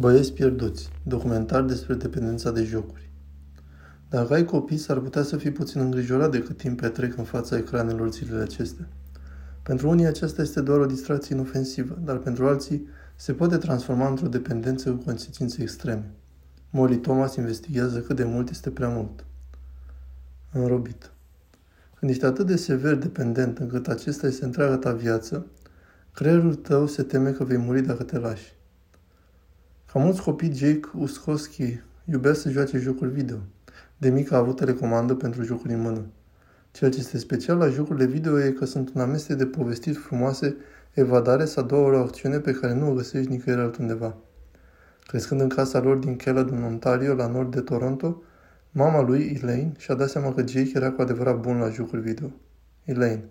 [0.00, 0.88] Băieți pierduți.
[1.02, 3.10] Documentar despre dependența de jocuri.
[4.08, 7.56] Dacă ai copii, s-ar putea să fii puțin îngrijorat de cât timp petrec în fața
[7.56, 8.88] ecranelor zilele acestea.
[9.62, 14.28] Pentru unii aceasta este doar o distracție inofensivă, dar pentru alții se poate transforma într-o
[14.28, 16.10] dependență cu consecințe extreme.
[16.70, 19.24] Molly Thomas investigează cât de mult este prea mult.
[20.52, 21.10] Înrobit.
[21.98, 25.46] Când ești atât de sever dependent încât acesta este întreaga ta viață,
[26.14, 28.55] creierul tău se teme că vei muri dacă te lași.
[29.96, 33.36] Ca mulți copii, Jake Uskoski iubea să joace jocuri video.
[33.96, 36.06] De mic a avut telecomandă pentru jocuri în mână.
[36.70, 40.56] Ceea ce este special la jocurile video e că sunt un amestec de povestiri frumoase,
[40.92, 44.16] evadare sau două o acțiune pe care nu o găsești nicăieri altundeva.
[45.06, 48.22] Crescând în casa lor din Caledon, Ontario, la nord de Toronto,
[48.70, 52.30] mama lui, Elaine, și-a dat seama că Jake era cu adevărat bun la jocuri video.
[52.84, 53.24] Elaine.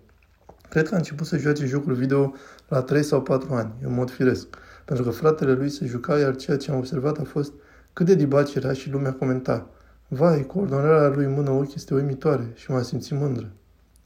[0.68, 2.34] Cred că a început să joace jocuri video
[2.68, 4.46] la 3 sau 4 ani, în mod firesc
[4.86, 7.52] pentru că fratele lui se juca, iar ceea ce am observat a fost
[7.92, 9.70] cât de dibaci era și lumea comenta.
[10.08, 13.52] Vai, coordonarea lui mână-ochi este uimitoare și m-a simțit mândră.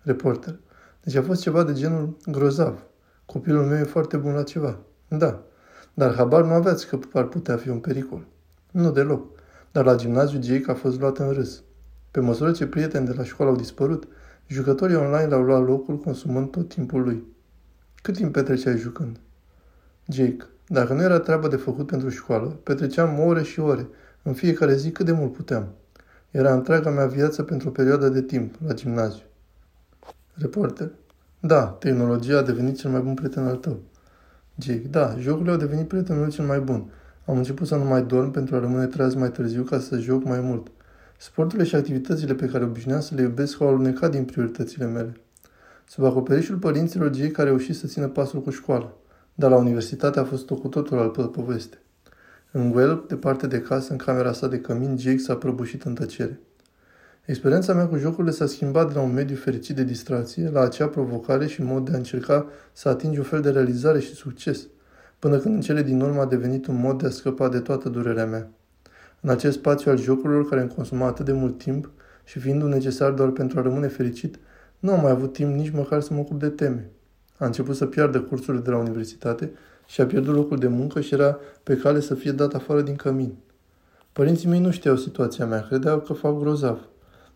[0.02, 0.58] Reporter.
[1.02, 2.82] Deci a fost ceva de genul grozav.
[3.26, 4.78] Copilul meu e foarte bun la ceva.
[5.08, 5.42] Da.
[5.94, 8.26] Dar habar nu aveați că ar putea fi un pericol.
[8.70, 9.26] Nu deloc.
[9.72, 11.62] Dar la gimnaziu Jake a fost luat în râs.
[12.10, 14.08] Pe măsură ce prieteni de la școală au dispărut,
[14.46, 17.24] jucătorii online l-au luat locul consumând tot timpul lui.
[18.02, 19.20] Cât timp petreceai jucând?
[20.08, 20.46] Jake.
[20.72, 23.88] Dacă nu era treabă de făcut pentru școală, petreceam ore și ore,
[24.22, 25.68] în fiecare zi cât de mult puteam.
[26.30, 29.22] Era întreaga mea viață pentru o perioadă de timp, la gimnaziu.
[30.34, 30.90] Reporter.
[31.40, 33.78] Da, tehnologia a devenit cel mai bun prieten al tău.
[34.58, 34.86] Jake.
[34.90, 36.90] Da, jocurile au devenit prietenul cel mai bun.
[37.26, 40.24] Am început să nu mai dorm pentru a rămâne treaz mai târziu ca să joc
[40.24, 40.66] mai mult.
[41.18, 45.12] Sporturile și activitățile pe care obișnuiam să le iubesc au alunecat din prioritățile mele.
[45.86, 48.94] Sub acoperișul părinților, Jake a reușit să țină pasul cu școala
[49.40, 51.78] dar la universitate a fost o cu totul altă poveste.
[52.50, 56.40] În Guelph, departe de casă, în camera sa de cămin, Jake s-a prăbușit în tăcere.
[57.24, 60.86] Experiența mea cu jocurile s-a schimbat de la un mediu fericit de distracție la acea
[60.86, 64.66] provocare și mod de a încerca să atingi un fel de realizare și succes,
[65.18, 67.88] până când în cele din urmă a devenit un mod de a scăpa de toată
[67.88, 68.50] durerea mea.
[69.20, 71.90] În acest spațiu al jocurilor care îmi consuma atât de mult timp
[72.24, 74.38] și fiind un necesar doar pentru a rămâne fericit,
[74.78, 76.90] nu am mai avut timp nici măcar să mă ocup de teme.
[77.40, 79.52] A început să piardă cursurile de la universitate
[79.86, 82.96] și a pierdut locul de muncă și era pe cale să fie dat afară din
[82.96, 83.34] cămin.
[84.12, 86.78] Părinții mei nu știau situația mea, credeau că fac grozav.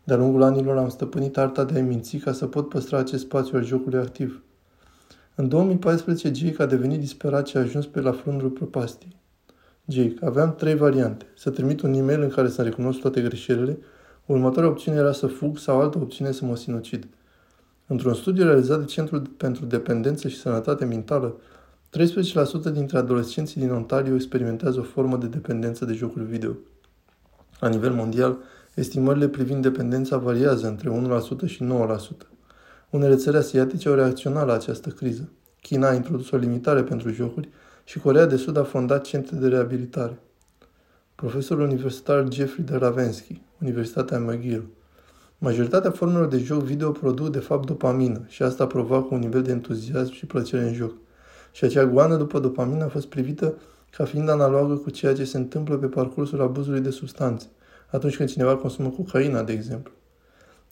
[0.04, 3.56] De-a lungul anilor am stăpânit arta de a minți ca să pot păstra acest spațiu
[3.56, 4.42] al jocului activ.
[5.34, 9.16] În 2014, Jake a devenit disperat și a ajuns pe la frundul prăpastii.
[9.86, 11.26] Jake, aveam trei variante.
[11.36, 13.78] Să trimit un e-mail în care să recunosc toate greșelile,
[14.26, 17.06] următoarea opțiune era să fug sau altă opțiune să mă sinucid.
[17.86, 21.36] Într-un studiu realizat de Centrul pentru Dependență și Sănătate Mentală,
[21.98, 26.56] 13% dintre adolescenții din Ontario experimentează o formă de dependență de jocuri video.
[27.60, 28.38] La nivel mondial,
[28.74, 30.90] estimările privind dependența variază între
[31.44, 32.26] 1% și 9%.
[32.90, 35.32] Unele țări asiatice au reacționat la această criză.
[35.60, 37.48] China a introdus o limitare pentru jocuri
[37.84, 40.18] și Corea de Sud a fondat centre de reabilitare.
[41.14, 44.66] Profesorul universitar Jeffrey de Ravensky, Universitatea McGill,
[45.44, 49.50] Majoritatea formelor de joc video produc de fapt dopamină și asta provoacă un nivel de
[49.50, 50.92] entuziasm și plăcere în joc.
[51.52, 53.54] Și acea goană după dopamină a fost privită
[53.96, 57.46] ca fiind analogă cu ceea ce se întâmplă pe parcursul abuzului de substanțe,
[57.90, 59.92] atunci când cineva consumă cocaina, de exemplu.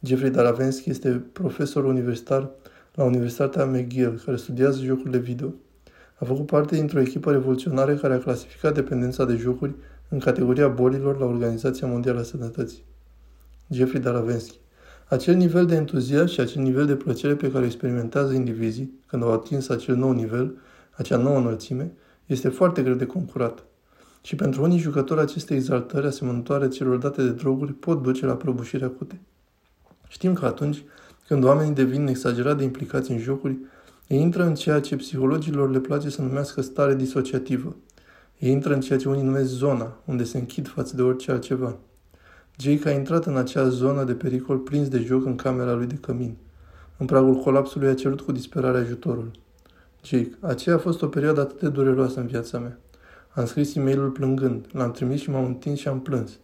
[0.01, 2.51] Jeffrey Daravensky este profesor universitar
[2.95, 5.55] la Universitatea McGill, care studiază jocurile video.
[6.19, 9.75] A făcut parte dintr-o echipă revoluționară care a clasificat dependența de jocuri
[10.09, 12.91] în categoria bolilor la Organizația Mondială a Sănătății.
[13.73, 14.57] Jeffrey Daravensky.
[15.09, 19.33] Acel nivel de entuziasm și acel nivel de plăcere pe care experimentează indivizii când au
[19.33, 20.55] atins acel nou nivel,
[20.91, 21.93] acea nouă înălțime,
[22.27, 23.65] este foarte greu de concurat.
[24.23, 28.85] Și pentru unii jucători aceste exaltări asemănătoare celor date de droguri pot duce la prăbușiri
[28.85, 29.21] acute.
[30.09, 30.85] Știm că atunci
[31.27, 33.59] când oamenii devin exagerat de implicați în jocuri,
[34.07, 37.77] ei intră în ceea ce psihologilor le place să numească stare disociativă.
[38.39, 41.79] Ei intră în ceea ce unii numesc zona, unde se închid față de orice altceva.
[42.59, 45.95] Jake a intrat în acea zonă de pericol prins de joc în camera lui de
[45.95, 46.37] cămin.
[46.97, 49.31] În pragul colapsului a cerut cu disperare ajutorul.
[50.05, 52.79] Jake, aceea a fost o perioadă atât de dureroasă în viața mea.
[53.35, 56.39] Am scris e mail plângând, l-am trimis și m-am întins și am plâns.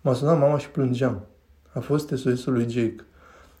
[0.00, 1.26] M-a sunat mama și plângeam.
[1.72, 2.96] A fost SOS-ul lui Jake.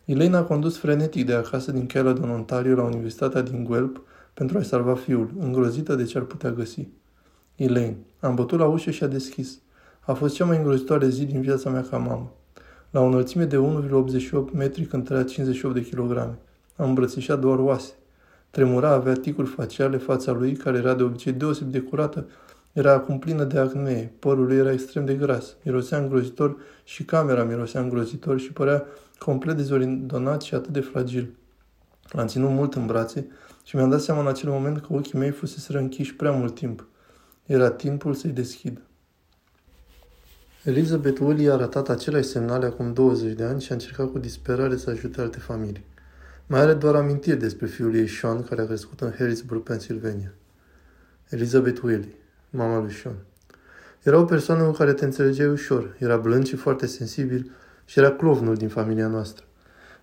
[0.04, 4.00] Elaine a condus frenetic de acasă din Caledon, Ontario, la Universitatea din Guelph
[4.34, 6.88] pentru a-i salva fiul, îngrozită de ce ar putea găsi.
[7.56, 9.58] Elaine, am bătut la ușă și a deschis.
[10.06, 12.32] A fost cea mai îngrozitoare zi din viața mea ca mamă.
[12.90, 16.38] La o înălțime de 1,88 metri cântărea 58 de kilograme.
[16.76, 17.92] Am îmbrățișat doar oase.
[18.50, 22.26] Tremura, avea ticuri faciale, fața lui, care era de obicei deosebit de curată,
[22.74, 27.44] Era acum plină de acne, părul lui era extrem de gras, mirosea îngrozitor și camera
[27.44, 28.84] mirosea îngrozitor și părea
[29.18, 31.34] complet dezordonat și atât de fragil.
[32.10, 33.26] L-am ținut mult în brațe
[33.64, 36.86] și mi-am dat seama în acel moment că ochii mei fusese închiși prea mult timp.
[37.46, 38.80] Era timpul să-i deschid.
[40.64, 44.76] Elizabeth Woolley a arătat aceleași semnale acum 20 de ani și a încercat cu disperare
[44.76, 45.84] să ajute alte familii.
[46.46, 50.34] Mai are doar amintiri despre fiul ei Sean, care a crescut în Harrisburg, Pennsylvania.
[51.28, 52.14] Elizabeth Woolley,
[52.50, 53.14] mama lui Sean.
[54.02, 57.50] Era o persoană cu care te înțelegeai ușor, era blând și foarte sensibil
[57.84, 59.44] și era clovnul din familia noastră.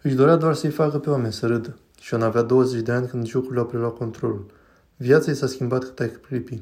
[0.02, 1.78] Își dorea doar să-i facă pe oameni să râdă.
[2.02, 4.46] Sean avea 20 de ani când jocurile au preluat controlul.
[4.96, 6.62] Viața i s-a schimbat cât ai clipi.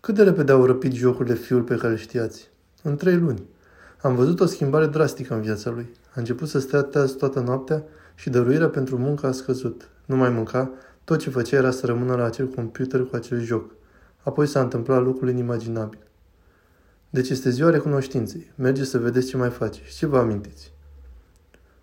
[0.00, 2.56] Cât de repede au răpit jocurile fiul pe care știați?
[2.82, 3.42] În trei luni.
[4.02, 5.90] Am văzut o schimbare drastică în viața lui.
[6.08, 7.82] A început să stea teaz toată noaptea
[8.14, 9.88] și dăruirea pentru muncă a scăzut.
[10.04, 10.70] Nu mai mânca,
[11.04, 13.70] tot ce făcea era să rămână la acel computer cu acel joc.
[14.22, 15.98] Apoi s-a întâmplat lucrul inimaginabil.
[17.10, 18.52] Deci este ziua recunoștinței.
[18.54, 20.72] Merge să vedeți ce mai face și ce vă amintiți.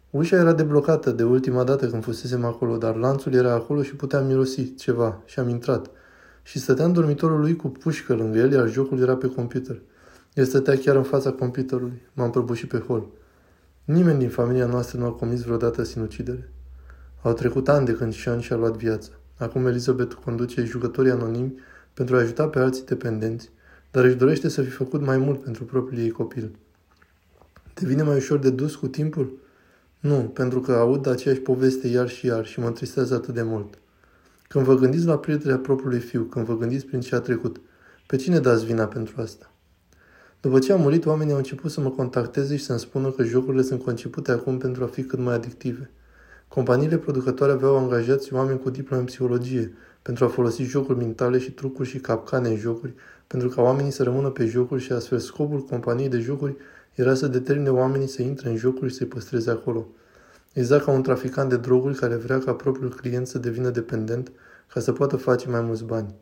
[0.10, 4.26] Ușa era deblocată de ultima dată când fusesem acolo, dar lanțul era acolo și puteam
[4.26, 5.90] mirosi ceva și am intrat.
[6.44, 9.82] Și stătea în dormitorul lui cu pușcă lângă el, iar jocul era pe computer.
[10.36, 12.02] El stătea chiar în fața computerului.
[12.14, 13.08] M-am prăbușit pe hol.
[13.86, 16.50] Nimeni din familia noastră nu a comis vreodată sinucidere.
[17.22, 19.10] Au trecut ani de când Sean și-a luat viața.
[19.38, 21.60] Acum Elizabeth conduce jucătorii anonimi
[21.94, 23.50] pentru a ajuta pe alții dependenți,
[23.92, 26.56] dar își dorește să fi făcut mai mult pentru propriul ei copil.
[27.74, 29.38] Devine mai ușor de dus cu timpul?
[30.00, 33.78] Nu, pentru că aud aceeași poveste iar și iar și mă întristează atât de mult.
[34.48, 37.62] Când vă gândiți la pierderea propriului fiu, când vă gândiți prin ce a trecut,
[38.08, 39.50] pe cine dați vina pentru asta?
[40.46, 43.62] După ce am murit, oamenii au început să mă contacteze și să-mi spună că jocurile
[43.62, 45.90] sunt concepute acum pentru a fi cât mai adictive.
[46.48, 51.52] Companiile producătoare aveau angajați oameni cu diplome în psihologie pentru a folosi jocuri mentale și
[51.52, 52.94] trucuri și capcane în jocuri,
[53.28, 56.56] pentru ca oamenii să rămână pe jocuri și astfel scopul companiei de jocuri
[56.96, 59.88] era să determine oamenii să intre în jocuri și să-i păstreze acolo.
[60.54, 64.32] Exact ca un traficant de droguri care vrea ca propriul client să devină dependent
[64.74, 66.16] ca să poată face mai mulți bani.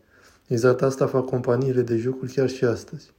[0.48, 3.14] Exact asta fac companiile de jocuri chiar și astăzi.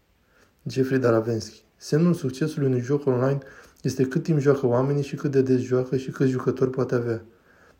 [0.66, 1.62] Jeffrey Daravensky.
[1.76, 3.38] Semnul succesului unui joc online
[3.82, 7.22] este cât timp joacă oamenii și cât de des joacă și câți jucători poate avea.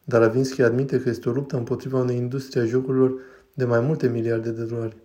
[0.04, 3.14] Daravinsky admite că este o luptă împotriva unei industrie a jocurilor
[3.54, 4.96] de mai multe miliarde de dolari.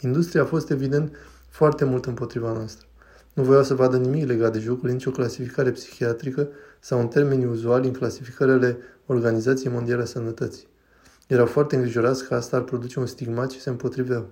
[0.00, 1.16] Industria a fost evident
[1.48, 2.86] foarte mult împotriva noastră.
[3.32, 6.48] Nu voiau să vadă nimic legat de jocuri, nicio clasificare psihiatrică
[6.80, 10.66] sau în termeni uzuali în clasificările Organizației Mondiale a Sănătății.
[11.26, 14.30] Erau foarte îngrijorați că asta ar produce un stigmat și se împotriveau.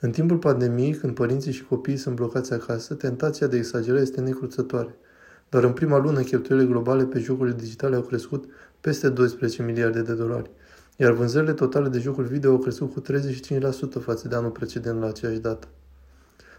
[0.00, 4.94] În timpul pandemiei, când părinții și copiii sunt blocați acasă, tentația de exagerare este necruțătoare.
[5.48, 8.44] Doar în prima lună, cheltuielile globale pe jocurile digitale au crescut
[8.80, 10.50] peste 12 miliarde de dolari,
[10.96, 13.02] iar vânzările totale de jocuri video au crescut cu
[13.98, 15.68] 35% față de anul precedent la aceeași dată.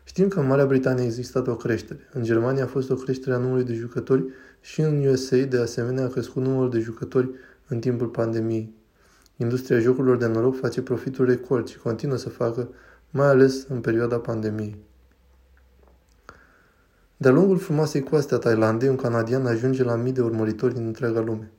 [0.03, 1.99] Știm că în Marea Britanie a existat o creștere.
[2.13, 4.25] În Germania a fost o creștere a numărului de jucători
[4.61, 7.29] și în USA, de asemenea, a crescut numărul de jucători
[7.67, 8.73] în timpul pandemiei.
[9.35, 12.69] Industria jocurilor de noroc face profituri record și continuă să facă
[13.09, 14.85] mai ales în perioada pandemiei.
[17.17, 21.19] De-a lungul frumoasei coaste a Thailandei, un canadian ajunge la mii de urmăritori din întreaga
[21.19, 21.51] lume.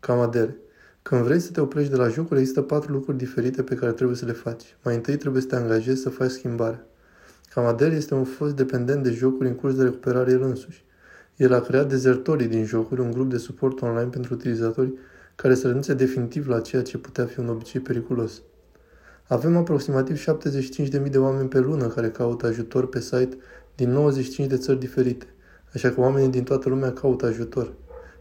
[0.00, 0.56] Camadere.
[1.02, 4.16] Când vrei să te oprești de la jocuri, există patru lucruri diferite pe care trebuie
[4.16, 4.76] să le faci.
[4.84, 6.86] Mai întâi trebuie să te angajezi să faci schimbarea.
[7.54, 10.84] Camadere este un fost dependent de jocuri în curs de recuperare el însuși.
[11.36, 14.92] El a creat dezertorii din jocuri, un grup de suport online pentru utilizatori
[15.34, 18.42] care să renunțe definitiv la ceea ce putea fi un obicei periculos.
[19.30, 23.36] Avem aproximativ 75.000 de oameni pe lună care caută ajutor pe site
[23.74, 25.26] din 95 de țări diferite,
[25.74, 27.72] așa că oamenii din toată lumea caută ajutor.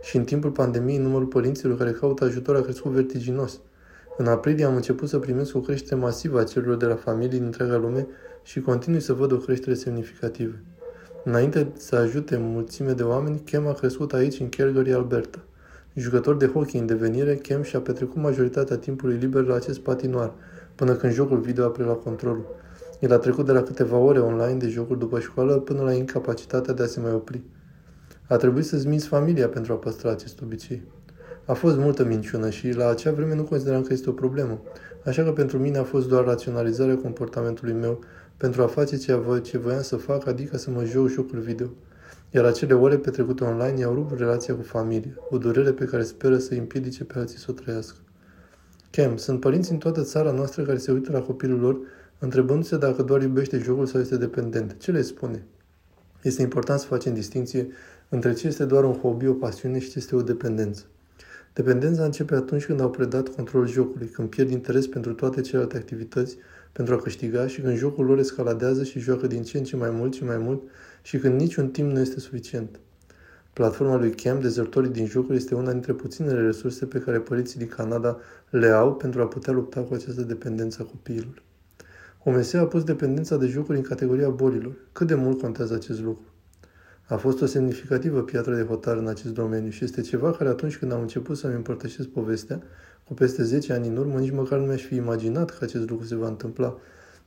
[0.01, 3.59] Și în timpul pandemiei, numărul părinților care caută ajutor a crescut vertiginos.
[4.17, 7.43] În aprilie am început să primesc o creștere masivă a cererilor de la familii din
[7.43, 8.07] întreaga lume
[8.43, 10.53] și continui să văd o creștere semnificativă.
[11.23, 15.39] Înainte să ajute mulțime de oameni, Chem a crescut aici, în Calgary, Alberta.
[15.93, 20.33] Jucător de hockey în devenire, Chem și-a petrecut majoritatea timpului liber la acest patinoar,
[20.79, 22.45] până când jocul video a preluat controlul.
[22.99, 26.73] El a trecut de la câteva ore online de jocuri după școală până la incapacitatea
[26.73, 27.41] de a se mai opri.
[28.27, 30.81] A trebuit să-ți minți familia pentru a păstra acest obicei.
[31.45, 34.61] A fost multă minciună și la acea vreme nu consideram că este o problemă,
[35.05, 37.99] așa că pentru mine a fost doar raționalizarea comportamentului meu
[38.37, 41.67] pentru a face ceea ce voiam să fac, adică să mă joc jocul video.
[42.31, 46.37] Iar acele ore petrecute online i-au rupt relația cu familia, o durere pe care speră
[46.37, 47.97] să îi împiedice pe alții să o trăiască.
[48.91, 51.79] Cam, sunt părinți în toată țara noastră care se uită la copilul lor,
[52.19, 54.75] întrebându-se dacă doar iubește jocul sau este dependent.
[54.79, 55.43] Ce le spune?
[56.21, 57.67] Este important să facem distinție
[58.09, 60.83] între ce este doar un hobby, o pasiune și ce este o dependență.
[61.53, 66.37] Dependența începe atunci când au predat controlul jocului, când pierd interes pentru toate celelalte activități,
[66.71, 69.89] pentru a câștiga și când jocul lor escaladează și joacă din ce în ce mai
[69.89, 70.61] mult și mai mult
[71.01, 72.79] și când niciun timp nu este suficient.
[73.53, 77.67] Platforma lui Cam, Dezertorii din jocuri, este una dintre puținele resurse pe care părinții din
[77.67, 78.17] Canada
[78.49, 81.41] le au pentru a putea lupta cu această dependență a copiilor.
[82.23, 84.73] OMS a pus dependența de jocuri în categoria bolilor.
[84.91, 86.25] Cât de mult contează acest lucru?
[87.07, 90.77] A fost o semnificativă piatră de hotar în acest domeniu și este ceva care atunci
[90.77, 92.61] când am început să-mi împărtășesc povestea,
[93.07, 96.05] cu peste 10 ani în urmă, nici măcar nu mi-aș fi imaginat că acest lucru
[96.05, 96.77] se va întâmpla.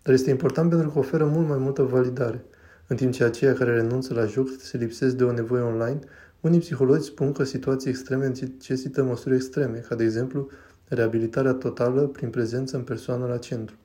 [0.02, 2.44] Dar este important pentru că oferă mult mai multă validare.
[2.86, 5.98] În timp ce aceia care renunță la joc se lipsesc de o nevoie online,
[6.40, 10.50] unii psihologi spun că situații extreme necesită măsuri extreme, ca de exemplu
[10.88, 13.76] reabilitarea totală prin prezență în persoană la centru.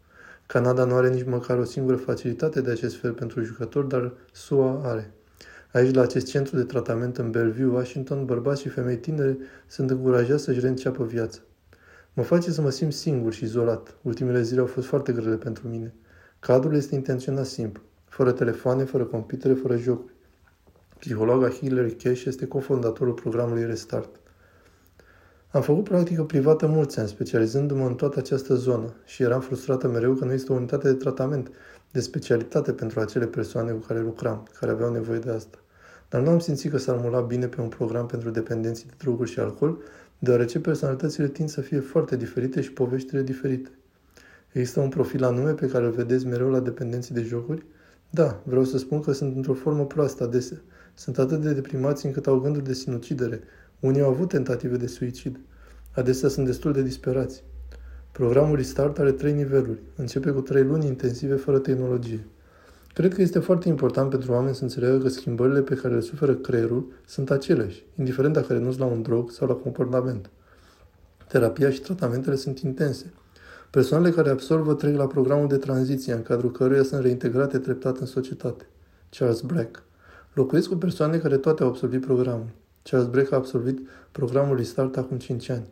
[0.46, 4.82] Canada nu are nici măcar o singură facilitate de acest fel pentru jucători, dar SUA
[4.84, 5.12] are.
[5.72, 9.38] Aici, la acest centru de tratament în Bellevue, Washington, bărbați și femei tinere
[9.68, 11.40] sunt încurajați să-și reînceapă viața.
[12.14, 13.98] Mă face să mă simt singur și izolat.
[14.02, 15.94] Ultimele zile au fost foarte grele pentru mine.
[16.40, 17.82] Cadrul este intenționat simplu.
[18.18, 20.14] Fără telefoane, fără computere, fără jocuri.
[21.00, 24.10] Psihologa Hillary Cash este cofondatorul programului Restart.
[25.52, 30.14] Am făcut practică privată mulți ani, specializându-mă în toată această zonă și eram frustrată mereu
[30.14, 31.52] că nu este o unitate de tratament,
[31.92, 35.58] de specialitate pentru acele persoane cu care lucram, care aveau nevoie de asta.
[36.10, 39.30] Dar nu am simțit că s-ar mula bine pe un program pentru dependenții de droguri
[39.30, 39.78] și alcool,
[40.20, 43.70] deoarece personalitățile tind să fie foarte diferite și poveștile diferite.
[44.52, 47.66] Există un profil anume pe care îl vedeți mereu la dependenții de jocuri?
[48.10, 50.62] Da, vreau să spun că sunt într-o formă proastă adesea.
[50.94, 53.42] Sunt atât de deprimați încât au gânduri de sinucidere.
[53.80, 55.40] Unii au avut tentative de suicid.
[55.92, 57.44] Adesea sunt destul de disperați.
[58.12, 59.80] Programul Restart are trei niveluri.
[59.96, 62.26] Începe cu trei luni intensive fără tehnologie.
[62.94, 66.36] Cred că este foarte important pentru oameni să înțeleagă că schimbările pe care le suferă
[66.36, 70.30] creierul sunt aceleași, indiferent dacă renunți la un drog sau la comportament.
[71.28, 73.14] Terapia și tratamentele sunt intense.
[73.70, 78.06] Persoanele care absorbă trec la programul de tranziție, în cadrul căruia sunt reintegrate treptat în
[78.06, 78.68] societate.
[79.10, 79.84] Charles Black.
[80.34, 82.50] Locuiesc cu persoane care toate au absolvit programul.
[82.84, 85.68] Charles Black a absolvit programul Restart acum 5 ani.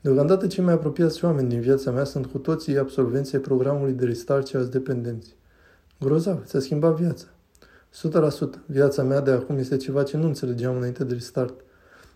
[0.00, 4.04] Deocamdată cei mai apropiați oameni din viața mea sunt cu toții absolvenții ai programului de
[4.04, 5.36] Restart Charles dependenți.
[5.98, 7.26] Grozav, ți-a schimbat viața.
[7.90, 8.64] 100%.
[8.66, 11.60] Viața mea de acum este ceva ce nu înțelegeam înainte de restart.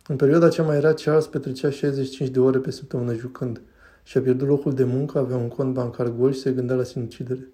[0.09, 3.61] În perioada cea mai rea, Charles petrecea 65 de ore pe săptămână jucând.
[4.05, 7.49] Și-a pierdut locul de muncă, avea un cont bancar gol și se gândea la sinucidere.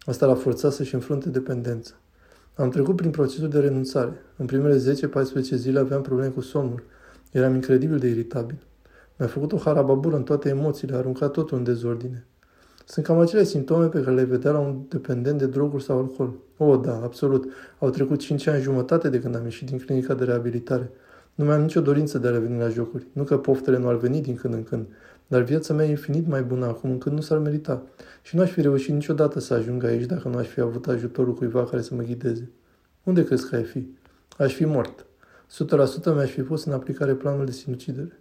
[0.00, 1.94] Asta l-a forțat să-și înfrunte dependența.
[2.54, 4.12] Am trecut prin procesul de renunțare.
[4.36, 6.82] În primele 10-14 zile aveam probleme cu somnul.
[7.32, 8.58] Eram incredibil de iritabil.
[9.16, 12.26] Mi-a făcut o harababură în toate emoțiile, a aruncat totul în dezordine.
[12.84, 16.32] Sunt cam acele simptome pe care le vedea la un dependent de droguri sau alcool.
[16.56, 17.52] O, oh, da, absolut.
[17.78, 20.90] Au trecut 5 ani jumătate de când am ieșit din clinica de reabilitare.
[21.34, 23.06] Nu mai am nicio dorință de a reveni la jocuri.
[23.12, 24.86] Nu că poftele nu ar veni din când în când,
[25.28, 27.82] dar viața mea e infinit mai bună acum încât nu s-ar merita.
[28.22, 31.34] Și nu aș fi reușit niciodată să ajung aici dacă nu aș fi avut ajutorul
[31.34, 32.50] cuiva care să mă ghideze.
[33.02, 33.86] Unde crezi că ai fi?
[34.38, 35.06] Aș fi mort.
[36.10, 38.18] 100% mi-aș fi pus în aplicare planul de sinucidere.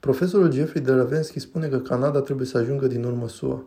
[0.00, 3.64] Profesorul Jeffrey de Ravensky spune că Canada trebuie să ajungă din urmă SUA.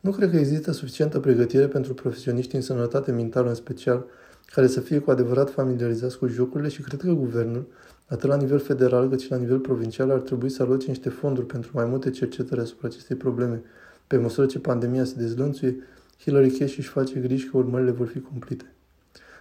[0.00, 4.06] Nu cred că există suficientă pregătire pentru profesioniști în sănătate mentală în special,
[4.46, 7.66] care să fie cu adevărat familiarizați cu jocurile și cred că guvernul,
[8.08, 11.46] atât la nivel federal cât și la nivel provincial, ar trebui să aloce niște fonduri
[11.46, 13.62] pentru mai multe cercetări asupra acestei probleme.
[14.06, 15.76] Pe măsură ce pandemia se dezlănțuie,
[16.20, 18.72] Hillary Cash își face griji că urmările vor fi cumplite.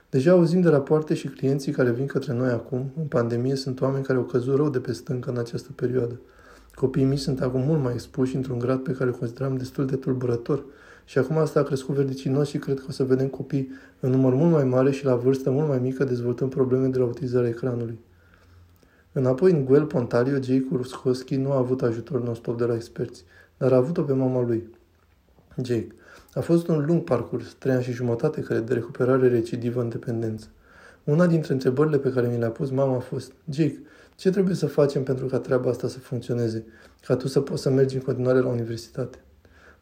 [0.10, 4.04] Deja auzim de rapoarte și clienții care vin către noi acum, în pandemie, sunt oameni
[4.04, 6.20] care au căzut rău de pe stâncă în această perioadă.
[6.76, 9.96] Copiii mici sunt acum mult mai expuși într-un grad pe care îl consideram destul de
[9.96, 10.66] tulburător
[11.06, 14.34] și acum asta a crescut verdicinos și cred că o să vedem copii în număr
[14.34, 18.00] mult mai mare și la vârstă mult mai mică dezvoltând probleme de la utilizarea ecranului.
[19.18, 23.24] Înapoi în Guel Pontario, Jake Urskoski nu a avut ajutor non-stop de la experți,
[23.58, 24.70] dar a avut-o pe mama lui.
[25.64, 25.88] Jake.
[26.34, 30.48] A fost un lung parcurs, trei ani și jumătate, cred, de recuperare recidivă în dependență.
[31.04, 33.82] Una dintre întrebările pe care mi le-a pus mama a fost, Jake,
[34.16, 36.66] ce trebuie să facem pentru ca treaba asta să funcționeze,
[37.06, 39.18] ca tu să poți să mergi în continuare la universitate?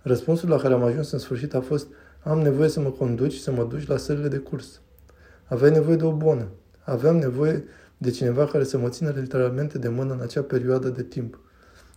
[0.01, 1.87] Răspunsul la care am ajuns în sfârșit a fost,
[2.23, 4.81] am nevoie să mă conduci și să mă duci la sălile de curs.
[5.45, 6.47] Aveai nevoie de o bună.
[6.83, 7.63] Aveam nevoie
[7.97, 11.39] de cineva care să mă țină literalmente de mână în acea perioadă de timp.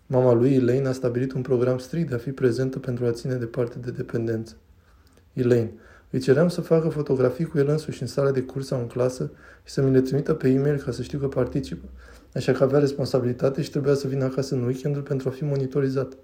[0.06, 3.34] Mama lui, Elaine, a stabilit un program strict de a fi prezentă pentru a ține
[3.34, 4.56] departe de dependență.
[5.32, 5.72] Elaine,
[6.10, 9.30] îi ceream să facă fotografii cu el însuși în sala de curs sau în clasă
[9.64, 11.88] și să mi le trimită pe e-mail ca să știu că participă.
[12.34, 16.16] Așa că avea responsabilitate și trebuia să vină acasă în weekendul pentru a fi monitorizat.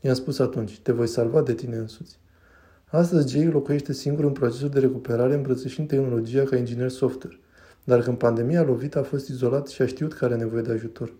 [0.00, 2.18] I-am spus atunci, te voi salva de tine însuți.
[2.90, 7.38] Astăzi Jay locuiește singur în procesul de recuperare îmbrățișind tehnologia ca inginer software,
[7.88, 10.72] dar când pandemia a lovit a fost izolat și a știut că are nevoie de
[10.72, 11.12] ajutor.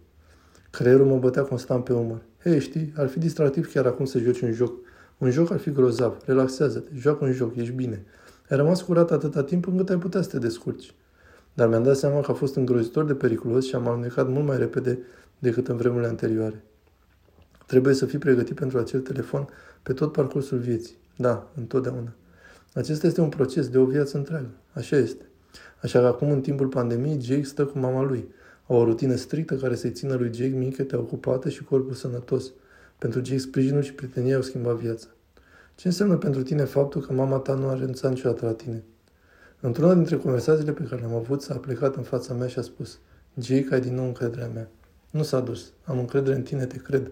[0.71, 2.23] Creierul mă bătea constant pe umăr.
[2.43, 4.75] Hei, știi, ar fi distractiv chiar acum să joci un joc.
[5.19, 8.05] Un joc ar fi grozav, relaxează-te, joacă un joc, ești bine.
[8.49, 10.95] Ai rămas curat atâta timp încât ai putea să te descurci.
[11.55, 14.59] Dar mi-am dat seama că a fost îngrozitor de periculos și am alunecat mult mai
[14.59, 14.99] repede
[15.39, 16.65] decât în vremurile anterioare.
[17.67, 19.49] Trebuie să fii pregătit pentru acel telefon
[19.83, 20.97] pe tot parcursul vieții.
[21.17, 22.13] Da, întotdeauna.
[22.75, 24.51] Acesta este un proces de o viață întreagă.
[24.73, 25.23] Așa este.
[25.83, 28.29] Așa că acum, în timpul pandemiei, Jake stă cu mama lui.
[28.67, 32.53] Au o rutină strictă care să-i țină lui Jake minchetea ocupată și corpul sănătos.
[32.99, 35.07] Pentru Jake, sprijinul și prietenia au schimbat viața.
[35.75, 38.83] Ce înseamnă pentru tine faptul că mama ta nu a renunțat niciodată la tine?
[39.61, 42.99] Într-una dintre conversațiile pe care le-am avut, s-a plecat în fața mea și a spus
[43.41, 44.69] Jake, ai din nou încrederea mea.
[45.11, 45.73] Nu s-a dus.
[45.85, 47.11] Am încredere în tine, te cred.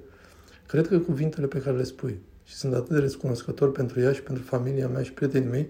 [0.66, 4.22] Cred că cuvintele pe care le spui și sunt atât de recunoscător pentru ea și
[4.22, 5.68] pentru familia mea și prietenii mei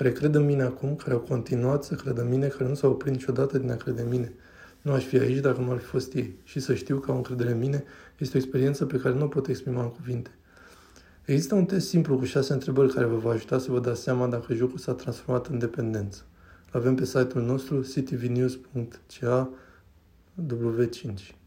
[0.00, 2.90] care cred în mine acum, care au continuat să credă în mine, care nu s-au
[2.90, 4.32] oprit niciodată din a crede în mine.
[4.82, 6.38] Nu aș fi aici dacă nu ar fi fost ei.
[6.44, 7.84] Și să știu că au încredere în mine
[8.18, 10.30] este o experiență pe care nu o pot exprima în cuvinte.
[11.24, 14.26] Există un test simplu cu șase întrebări care vă va ajuta să vă dați seama
[14.26, 16.22] dacă jocul s-a transformat în dependență.
[16.72, 19.50] L avem pe site-ul nostru cityvnews.ca
[20.54, 21.39] W5.